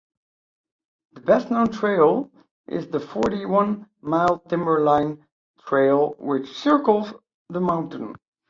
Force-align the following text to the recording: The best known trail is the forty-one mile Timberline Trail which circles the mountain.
The 1.13 1.21
best 1.21 1.51
known 1.51 1.69
trail 1.71 2.31
is 2.67 2.87
the 2.87 2.99
forty-one 2.99 3.87
mile 4.01 4.39
Timberline 4.49 5.23
Trail 5.59 6.15
which 6.17 6.51
circles 6.57 7.13
the 7.51 7.61
mountain. 7.61 8.15